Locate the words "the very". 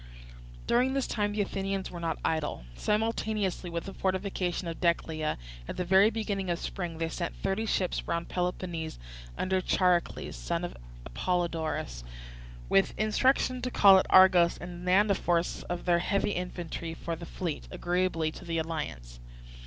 5.77-6.09